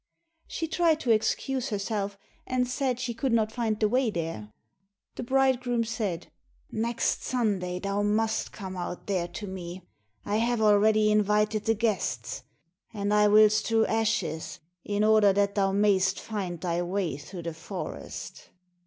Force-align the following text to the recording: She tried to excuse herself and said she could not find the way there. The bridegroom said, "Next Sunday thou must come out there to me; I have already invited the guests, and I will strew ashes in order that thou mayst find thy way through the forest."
She 0.47 0.67
tried 0.67 0.99
to 1.01 1.11
excuse 1.11 1.69
herself 1.69 2.17
and 2.47 2.67
said 2.67 2.99
she 2.99 3.13
could 3.13 3.31
not 3.31 3.51
find 3.51 3.79
the 3.79 3.87
way 3.87 4.09
there. 4.09 4.51
The 5.15 5.21
bridegroom 5.21 5.83
said, 5.83 6.31
"Next 6.71 7.21
Sunday 7.21 7.77
thou 7.79 8.01
must 8.01 8.51
come 8.51 8.75
out 8.75 9.05
there 9.05 9.27
to 9.27 9.45
me; 9.45 9.83
I 10.25 10.37
have 10.37 10.59
already 10.59 11.11
invited 11.11 11.65
the 11.65 11.75
guests, 11.75 12.41
and 12.91 13.13
I 13.13 13.27
will 13.27 13.51
strew 13.51 13.85
ashes 13.85 14.59
in 14.83 15.03
order 15.03 15.33
that 15.33 15.53
thou 15.53 15.71
mayst 15.71 16.19
find 16.19 16.59
thy 16.59 16.81
way 16.81 17.15
through 17.17 17.43
the 17.43 17.53
forest." 17.53 18.49